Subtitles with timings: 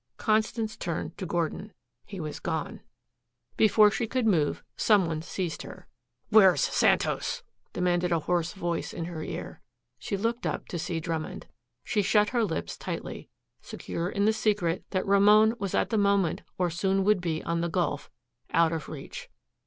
[0.17, 1.73] Constance turned to Gordon.
[2.07, 2.81] He was gone.
[3.55, 5.87] Before she could move, some one seized her.
[6.29, 9.61] "Where's Santos?" demanded a hoarse voice in her ear.
[9.99, 11.45] She looked up to see Drummond.
[11.83, 13.29] She shut her lips tightly,
[13.61, 17.61] secure in the secret that Ramon was at the moment or soon would be on
[17.61, 18.09] the Gulf,
[18.49, 19.29] out of reach.